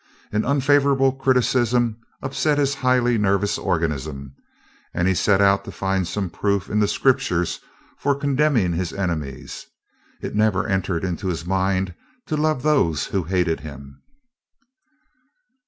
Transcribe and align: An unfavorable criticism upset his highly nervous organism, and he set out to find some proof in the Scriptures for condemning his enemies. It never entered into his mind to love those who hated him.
An 0.31 0.43
unfavorable 0.45 1.11
criticism 1.11 1.99
upset 2.23 2.57
his 2.57 2.73
highly 2.73 3.19
nervous 3.19 3.59
organism, 3.59 4.33
and 4.95 5.07
he 5.07 5.13
set 5.13 5.41
out 5.41 5.63
to 5.65 5.71
find 5.71 6.07
some 6.07 6.27
proof 6.27 6.71
in 6.71 6.79
the 6.79 6.87
Scriptures 6.87 7.59
for 7.99 8.15
condemning 8.15 8.73
his 8.73 8.93
enemies. 8.93 9.67
It 10.19 10.33
never 10.33 10.65
entered 10.65 11.03
into 11.03 11.27
his 11.27 11.45
mind 11.45 11.93
to 12.25 12.35
love 12.35 12.63
those 12.63 13.05
who 13.13 13.25
hated 13.25 13.59
him. 13.59 14.01